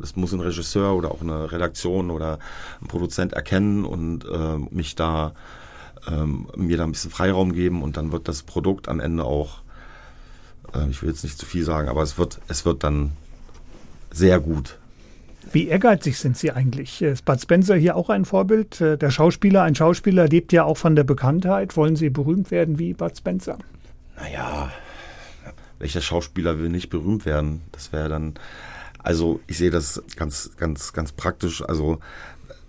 [0.00, 2.38] Das muss ein Regisseur oder auch eine Redaktion oder
[2.80, 5.32] ein Produzent erkennen und äh, mich da
[6.06, 9.62] ähm, mir da ein bisschen Freiraum geben und dann wird das Produkt am Ende auch,
[10.74, 13.12] äh, ich will jetzt nicht zu viel sagen, aber es wird, es wird dann
[14.10, 14.78] sehr gut.
[15.52, 17.00] Wie ehrgeizig sind Sie eigentlich?
[17.00, 18.80] Ist Bud Spencer hier auch ein Vorbild?
[18.80, 21.76] Äh, der Schauspieler, ein Schauspieler lebt ja auch von der Bekanntheit.
[21.76, 23.58] Wollen Sie berühmt werden wie Bud Spencer?
[24.16, 24.70] Naja,
[25.78, 27.62] welcher Schauspieler will nicht berühmt werden?
[27.72, 28.34] Das wäre dann,
[28.98, 31.62] also ich sehe das ganz, ganz, ganz praktisch.
[31.62, 32.00] Also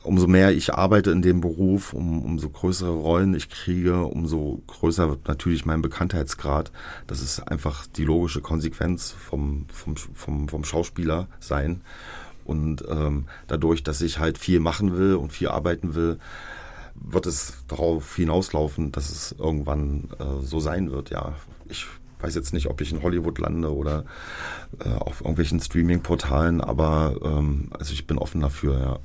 [0.03, 5.09] umso mehr ich arbeite in dem Beruf, um, umso größere Rollen ich kriege, umso größer
[5.09, 6.71] wird natürlich mein Bekanntheitsgrad.
[7.07, 11.81] Das ist einfach die logische Konsequenz vom, vom, vom, vom Schauspieler sein.
[12.45, 16.17] Und ähm, dadurch, dass ich halt viel machen will und viel arbeiten will,
[16.95, 21.11] wird es darauf hinauslaufen, dass es irgendwann äh, so sein wird.
[21.11, 21.35] Ja,
[21.67, 21.85] ich
[22.19, 24.05] weiß jetzt nicht, ob ich in Hollywood lande oder
[24.84, 28.99] äh, auf irgendwelchen Streaming-Portalen, aber ähm, also ich bin offen dafür, ja.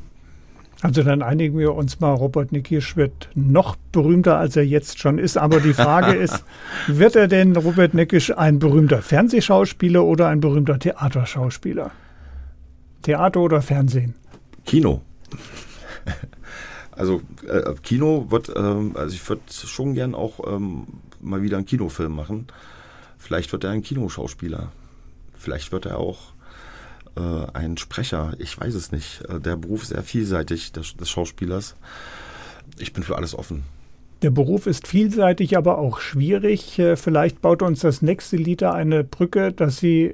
[0.83, 5.19] Also dann einigen wir uns mal, Robert Nikisch wird noch berühmter, als er jetzt schon
[5.19, 5.39] ist.
[5.39, 6.45] Aber die Frage ist,
[6.89, 11.91] wird er denn, Robert Nikisch, ein berühmter Fernsehschauspieler oder ein berühmter Theaterschauspieler?
[13.01, 14.15] Theater oder Fernsehen?
[14.67, 15.01] Kino.
[16.91, 20.87] Also äh, Kino wird, ähm, also ich würde schon gern auch ähm,
[21.21, 22.47] mal wieder einen Kinofilm machen.
[23.25, 24.71] Vielleicht wird er ein Kinoschauspieler.
[25.35, 26.35] Vielleicht wird er auch
[27.17, 28.35] äh, ein Sprecher.
[28.39, 29.23] Ich weiß es nicht.
[29.31, 31.75] Äh, der Beruf ist sehr vielseitig des, des Schauspielers.
[32.79, 33.63] Ich bin für alles offen.
[34.21, 36.79] Der Beruf ist vielseitig, aber auch schwierig.
[36.79, 40.13] Äh, vielleicht baut uns das nächste Lied eine Brücke, dass Sie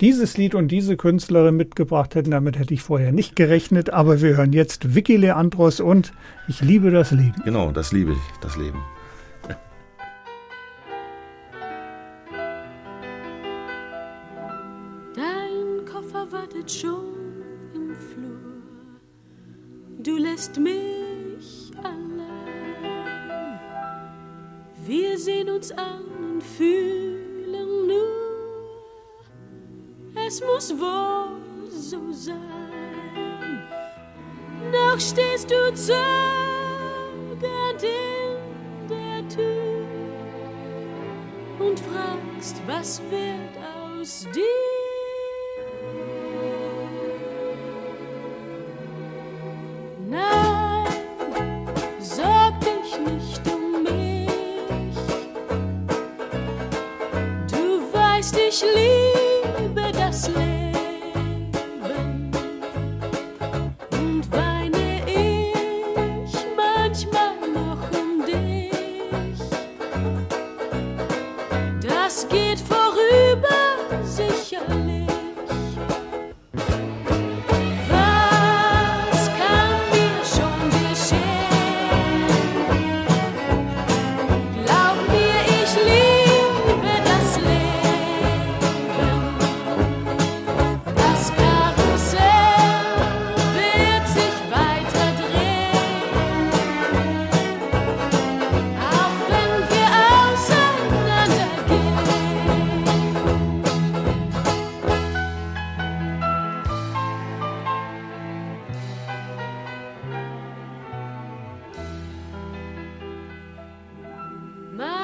[0.00, 2.30] dieses Lied und diese Künstlerin mitgebracht hätten.
[2.30, 3.90] Damit hätte ich vorher nicht gerechnet.
[3.90, 6.12] Aber wir hören jetzt Vicky Leandros und
[6.46, 7.34] Ich liebe das Leben.
[7.44, 8.78] Genau, das liebe ich, das Leben.
[20.04, 23.58] Du lässt mich allein.
[24.84, 28.76] Wir sehen uns an und fühlen nur,
[30.26, 32.36] es muss wohl so sein.
[34.70, 35.96] Noch stehst du zögernd
[37.82, 39.86] in der Tür
[41.60, 44.73] und fragst, was wird aus dir?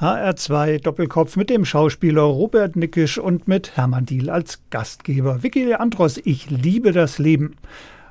[0.00, 5.42] HR2 Doppelkopf mit dem Schauspieler Robert Nickisch und mit Hermann Diel als Gastgeber.
[5.42, 7.56] Vicky Leandros, ich liebe das Leben.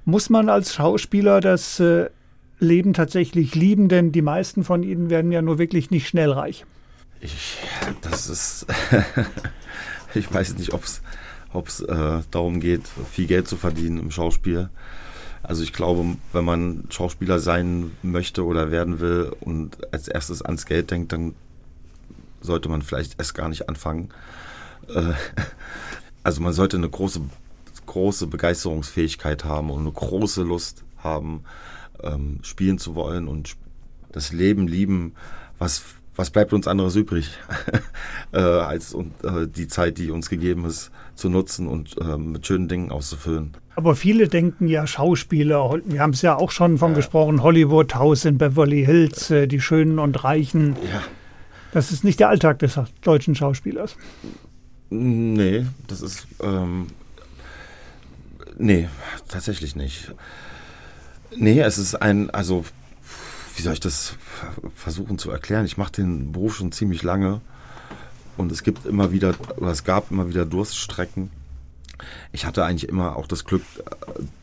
[0.03, 2.09] Muss man als Schauspieler das äh,
[2.57, 3.87] Leben tatsächlich lieben?
[3.87, 6.65] Denn die meisten von ihnen werden ja nur wirklich nicht schnell reich.
[7.21, 7.59] Ich,
[8.01, 8.65] das ist,
[10.15, 10.83] ich weiß nicht, ob
[11.67, 12.81] es äh, darum geht,
[13.11, 14.69] viel Geld zu verdienen im Schauspiel.
[15.43, 20.65] Also ich glaube, wenn man Schauspieler sein möchte oder werden will und als erstes ans
[20.65, 21.35] Geld denkt, dann
[22.45, 24.09] sollte man vielleicht erst gar nicht anfangen.
[24.87, 25.13] Äh,
[26.23, 27.21] also man sollte eine große,
[27.85, 31.43] große Begeisterungsfähigkeit haben und eine große Lust haben,
[32.01, 33.55] ähm, spielen zu wollen und
[34.11, 35.13] das Leben lieben.
[35.59, 35.83] Was,
[36.15, 37.29] was bleibt uns anderes übrig,
[38.31, 42.47] äh, als und, äh, die Zeit, die uns gegeben ist, zu nutzen und äh, mit
[42.47, 43.55] schönen Dingen auszufüllen.
[43.75, 48.23] Aber viele denken ja Schauspieler, wir haben es ja auch schon von gesprochen, Hollywood, Haus
[48.25, 50.77] in Beverly Hills, die Schönen und Reichen.
[50.91, 51.03] Ja.
[51.75, 53.97] Das ist nicht der Alltag des deutschen Schauspielers.
[54.89, 56.25] Nee, das ist.
[56.41, 56.87] Ähm,
[58.57, 58.87] nee,
[59.27, 60.13] tatsächlich nicht.
[61.35, 62.29] Nee, es ist ein.
[62.29, 62.63] Also,
[63.57, 64.15] wie soll ich das
[64.73, 65.65] versuchen zu erklären?
[65.65, 67.41] Ich mache den Beruf schon ziemlich lange
[68.37, 71.29] und es gibt immer wieder, oder es gab immer wieder Durststrecken.
[72.31, 73.63] Ich hatte eigentlich immer auch das Glück,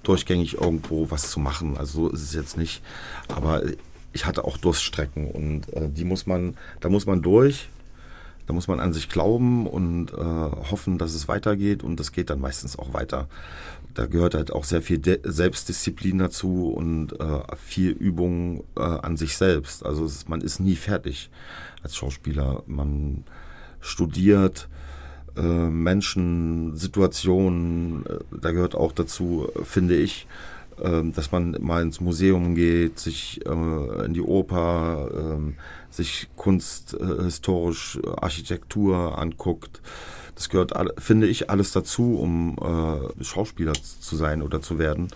[0.02, 1.78] durchgängig irgendwo was zu machen.
[1.78, 2.82] Also so ist es jetzt nicht.
[3.28, 3.62] Aber
[4.12, 7.68] ich hatte auch Durststrecken und äh, die muss man, da muss man durch.
[8.48, 12.28] Da muss man an sich glauben und äh, hoffen, dass es weitergeht und das geht
[12.28, 13.28] dann meistens auch weiter.
[13.94, 19.16] Da gehört halt auch sehr viel De Selbstdisziplin dazu und äh, viel Übung äh, an
[19.16, 19.86] sich selbst.
[19.86, 21.30] Also es, man ist nie fertig
[21.84, 22.64] als Schauspieler.
[22.66, 23.24] Man
[23.80, 24.68] studiert
[25.36, 28.06] äh, Menschen, Situationen.
[28.06, 30.26] Äh, da gehört auch dazu, äh, finde ich,
[31.12, 35.52] dass man mal ins Museum geht, sich äh, in die Oper, äh,
[35.90, 39.80] sich Kunst, äh, historisch, äh, Architektur anguckt.
[40.34, 45.08] Das gehört, finde ich, alles dazu, um äh, Schauspieler zu sein oder zu werden.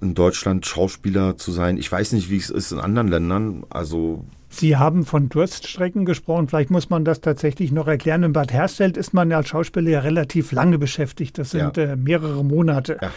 [0.00, 1.76] In Deutschland Schauspieler zu sein.
[1.76, 3.64] Ich weiß nicht, wie es ist in anderen Ländern.
[3.68, 6.48] Also Sie haben von Durststrecken gesprochen.
[6.48, 8.22] Vielleicht muss man das tatsächlich noch erklären.
[8.22, 11.36] In Bad Hersfeld ist man ja als Schauspieler ja relativ lange beschäftigt.
[11.38, 11.82] Das sind Ja.
[11.84, 12.98] äh, mehrere Monate.
[13.00, 13.10] Ja.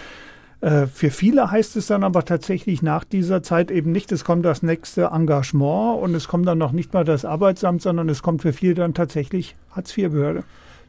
[0.64, 4.46] Äh, für viele heißt es dann aber tatsächlich nach dieser Zeit eben nicht, es kommt
[4.46, 8.44] das nächste Engagement und es kommt dann noch nicht mal das Arbeitsamt, sondern es kommt
[8.44, 10.46] für viele dann tatsächlich Hartz-IV-Behörde.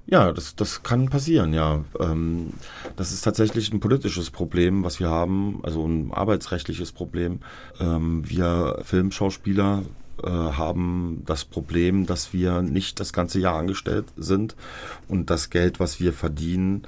[0.07, 1.83] Ja, das, das kann passieren, ja.
[1.99, 2.53] Ähm,
[2.95, 7.41] das ist tatsächlich ein politisches Problem, was wir haben, also ein arbeitsrechtliches Problem.
[7.81, 9.83] Ähm, wir Filmschauspieler
[10.23, 14.55] äh, haben das Problem, dass wir nicht das ganze Jahr angestellt sind
[15.09, 16.87] und das Geld, was wir verdienen,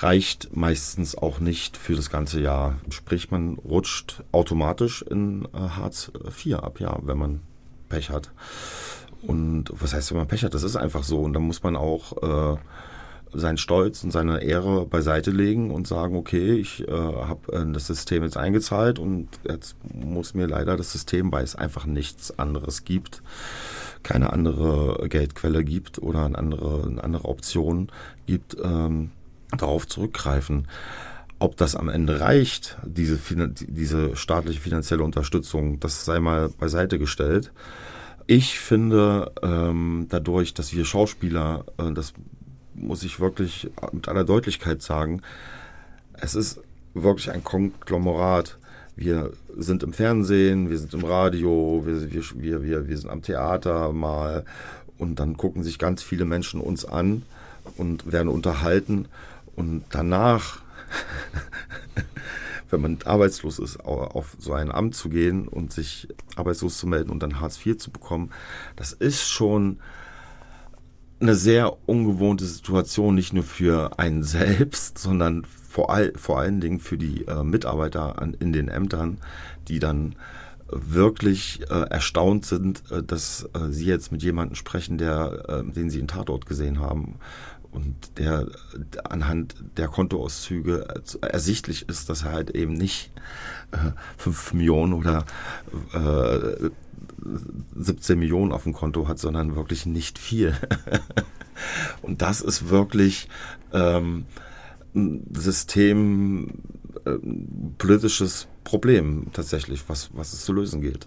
[0.00, 2.76] reicht meistens auch nicht für das ganze Jahr.
[2.90, 7.40] Sprich, man rutscht automatisch in äh, Hartz IV ab, ja, wenn man
[7.88, 8.30] Pech hat.
[9.22, 10.54] Und was heißt, wenn man Pech hat?
[10.54, 11.20] Das ist einfach so.
[11.20, 12.58] Und da muss man auch äh,
[13.32, 17.86] seinen Stolz und seine Ehre beiseite legen und sagen, okay, ich äh, habe äh, das
[17.86, 22.84] System jetzt eingezahlt und jetzt muss mir leider das System, weil es einfach nichts anderes
[22.84, 23.22] gibt,
[24.02, 27.88] keine andere Geldquelle gibt oder eine andere, eine andere Option
[28.26, 29.10] gibt, ähm,
[29.56, 30.68] darauf zurückgreifen.
[31.40, 33.18] Ob das am Ende reicht, diese,
[33.68, 37.52] diese staatliche finanzielle Unterstützung, das sei mal beiseite gestellt.
[38.26, 42.12] Ich finde, ähm, dadurch, dass wir Schauspieler, äh, das
[42.74, 45.22] muss ich wirklich mit aller Deutlichkeit sagen,
[46.12, 46.60] es ist
[46.94, 48.58] wirklich ein Konglomerat.
[48.96, 53.92] Wir sind im Fernsehen, wir sind im Radio, wir, wir, wir, wir sind am Theater
[53.92, 54.44] mal
[54.98, 57.22] und dann gucken sich ganz viele Menschen uns an
[57.76, 59.06] und werden unterhalten
[59.58, 60.60] und danach
[62.70, 67.10] wenn man arbeitslos ist, auf so ein Amt zu gehen und sich arbeitslos zu melden
[67.10, 68.30] und dann Hartz IV zu bekommen,
[68.76, 69.78] das ist schon
[71.20, 76.78] eine sehr ungewohnte Situation, nicht nur für einen selbst, sondern vor, all, vor allen Dingen
[76.78, 79.18] für die äh, Mitarbeiter an, in den Ämtern,
[79.66, 80.14] die dann
[80.70, 85.90] wirklich äh, erstaunt sind, äh, dass äh, sie jetzt mit jemandem sprechen, der, äh, den
[85.90, 87.16] sie in Tatort gesehen haben
[87.70, 88.46] und der
[89.04, 90.86] anhand der Kontoauszüge
[91.20, 93.10] ersichtlich ist, dass er halt eben nicht
[93.72, 95.24] äh, 5 Millionen oder
[95.92, 96.70] äh,
[97.76, 100.56] 17 Millionen auf dem Konto hat, sondern wirklich nicht viel.
[102.02, 103.28] und das ist wirklich
[103.72, 104.24] ähm,
[104.94, 106.62] ein System,
[107.04, 107.18] äh,
[107.76, 111.06] politisches Problem tatsächlich, was, was es zu lösen gilt.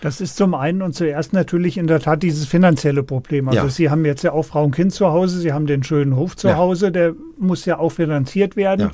[0.00, 3.48] Das ist zum einen und zuerst natürlich in der Tat dieses finanzielle Problem.
[3.48, 3.68] Also Ja.
[3.68, 6.36] Sie haben jetzt ja auch Frau und Kind zu Hause, Sie haben den schönen Hof
[6.36, 6.56] zu Ja.
[6.56, 8.80] Hause, der muss ja auch finanziert werden.
[8.86, 8.90] Ja.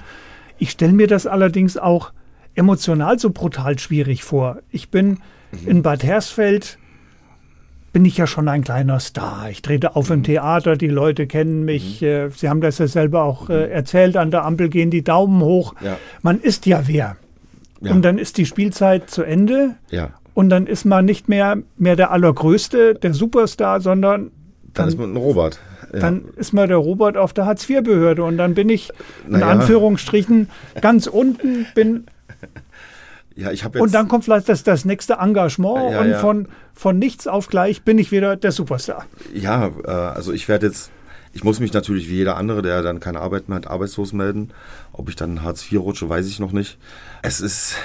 [0.59, 2.13] Ich stelle mir das allerdings auch
[2.55, 4.59] emotional so brutal schwierig vor.
[4.71, 5.19] Ich bin
[5.53, 5.69] Mhm.
[5.69, 6.79] in Bad Hersfeld
[7.93, 9.49] bin ich ja schon ein kleiner Star.
[9.51, 10.17] Ich trete auf Mhm.
[10.17, 12.03] im Theater, die Leute kennen mich.
[12.03, 15.41] Äh, Sie haben das ja selber auch äh, erzählt, an der Ampel gehen die Daumen
[15.41, 15.75] hoch.
[15.81, 15.87] Mhm.
[15.87, 15.97] Ja.
[16.23, 17.17] Man ist ja wer.
[17.81, 17.93] Ja.
[17.93, 21.97] Und dann ist die Spielzeit zu Ende Ja, und dann ist man nicht mehr, mehr
[21.97, 24.31] der Allergrößte, der Superstar, sondern
[24.75, 25.59] dann ist man ein Robert.
[25.95, 26.01] Ja.
[26.01, 28.91] dann ist man der Robert auf der Hartz-IV-Behörde und dann bin ich
[29.25, 29.49] in Naja.
[29.49, 30.51] Anführungsstrichen
[30.83, 32.05] ganz unten, bin
[33.35, 36.19] ja, ich habe jetzt und dann kommt vielleicht das, das nächste Engagement Ja, und ja.
[36.19, 39.07] von, von nichts auf gleich bin ich wieder der Superstar.
[39.33, 40.91] Ja, äh, also ich werde jetzt,
[41.33, 44.51] ich muss mich natürlich wie jeder andere, der dann keine Arbeit mehr hat, arbeitslos melden.
[44.93, 46.77] Ob ich dann Hartz IV rutsche, weiß ich noch nicht.
[47.23, 47.77] Es ist,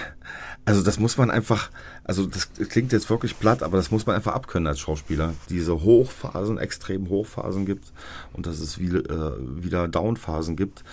[0.66, 1.70] also das muss man einfach,
[2.12, 5.34] also das klingt jetzt wirklich platt, aber das muss man einfach abkönnen als Schauspieler.
[5.50, 7.94] Diese Hochphasen, extrem Hochphasen gibt
[8.34, 10.84] und dass es wie, äh, wieder Downphasen gibt.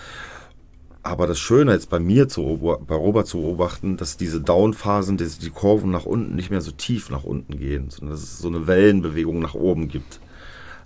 [1.03, 5.39] Aber das Schöne jetzt bei mir zu, bei Robert zu beobachten, dass diese Downphasen, dass
[5.39, 8.47] die Kurven nach unten nicht mehr so tief nach unten gehen, sondern dass es so
[8.47, 10.19] eine Wellenbewegung nach oben gibt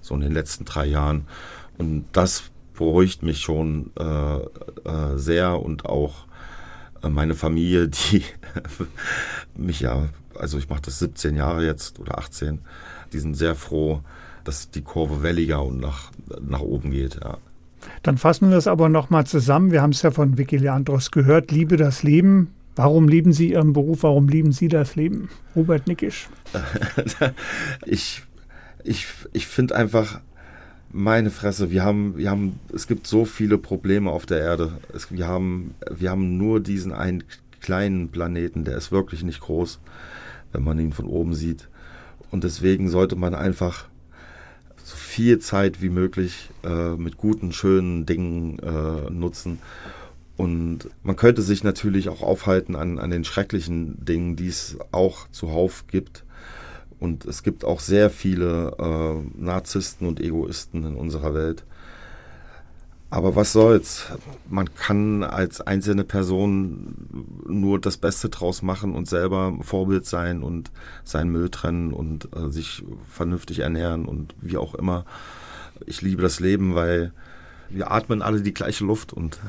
[0.03, 1.25] so in den letzten drei Jahren.
[1.77, 6.25] Und das beruhigt mich schon äh, äh, sehr und auch
[7.11, 8.23] meine Familie, die
[9.55, 12.59] mich ja, also ich mache das 17 Jahre jetzt oder 18,
[13.11, 14.01] die sind sehr froh,
[14.43, 17.19] dass die Kurve welliger und nach, nach oben geht.
[17.23, 17.37] Ja.
[18.01, 19.71] Dann fassen wir das aber nochmal zusammen.
[19.71, 21.51] Wir haben es ja von Vicky Leandros gehört.
[21.51, 22.53] Liebe das Leben.
[22.75, 24.03] Warum lieben Sie Ihren Beruf?
[24.03, 25.29] Warum lieben Sie das Leben?
[25.55, 26.27] Robert Nickisch.
[27.85, 28.23] ich
[28.83, 30.21] ich, ich finde einfach,
[30.93, 34.73] meine Fresse, wir haben, wir haben, es gibt so viele Probleme auf der Erde.
[34.93, 37.23] Es, wir, haben, wir haben nur diesen einen
[37.59, 39.79] kleinen Planeten, der ist wirklich nicht groß,
[40.51, 41.67] wenn man ihn von oben sieht.
[42.31, 43.87] Und deswegen sollte man einfach
[44.83, 49.59] so viel Zeit wie möglich äh, mit guten, schönen Dingen äh, nutzen.
[50.37, 55.27] Und man könnte sich natürlich auch aufhalten an, an den schrecklichen Dingen, die es auch
[55.29, 56.22] zuhauf gibt.
[57.03, 61.65] Und es gibt auch sehr viele äh, Narzissten und Egoisten in unserer Welt.
[63.09, 64.05] Aber was soll's?
[64.49, 70.71] Man kann als einzelne Person nur das Beste draus machen und selber Vorbild sein und
[71.03, 75.03] seinen Müll trennen und äh, sich vernünftig ernähren und wie auch immer.
[75.85, 77.11] Ich liebe das Leben, weil
[77.69, 79.41] wir atmen alle die gleiche Luft und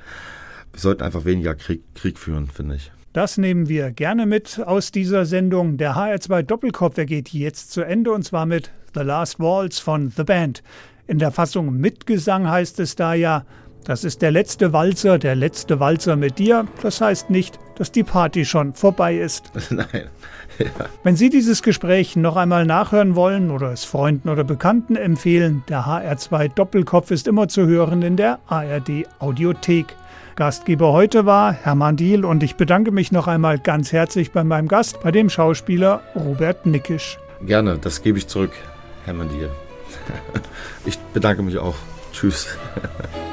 [0.72, 2.90] wir sollten einfach weniger Krieg, Krieg führen, finde ich.
[3.18, 5.76] Das nehmen wir gerne mit aus dieser Sendung.
[5.76, 10.22] Der HR2 Doppelkopf, geht jetzt zu Ende und zwar mit The Last Waltz von The
[10.22, 10.62] Band.
[11.08, 13.44] In der Fassung mit Gesang heißt es da ja,
[13.84, 16.68] das ist der letzte Walzer, der letzte Walzer mit dir.
[16.80, 19.50] Das heißt nicht, dass die Party schon vorbei ist.
[19.70, 19.88] Nein.
[20.58, 20.66] Ja.
[21.04, 25.86] Wenn Sie dieses Gespräch noch einmal nachhören wollen oder es Freunden oder Bekannten empfehlen, der
[25.86, 29.94] HR2 Doppelkopf ist immer zu hören in der ARD Audiothek.
[30.38, 34.68] Gastgeber heute war Hermann Diel und ich bedanke mich noch einmal ganz herzlich bei meinem
[34.68, 37.18] Gast, bei dem Schauspieler Robert Nickisch.
[37.44, 38.52] Gerne, das gebe ich zurück,
[39.04, 39.50] Hermann Diel.
[40.84, 41.74] Ich bedanke mich auch.
[42.12, 42.56] Tschüss.